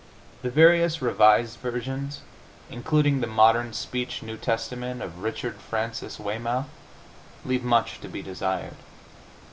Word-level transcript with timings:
The 0.41 0.49
various 0.49 0.99
Revised 0.99 1.59
Versions, 1.59 2.21
including 2.71 3.21
the 3.21 3.27
Modern 3.27 3.71
Speech 3.71 4.23
New 4.23 4.35
Testament 4.35 4.99
of 4.99 5.19
Richard 5.21 5.57
Francis 5.57 6.17
Weymouth, 6.17 6.65
leave 7.45 7.63
much 7.63 8.01
to 8.01 8.07
be 8.09 8.23
desired. 8.23 8.77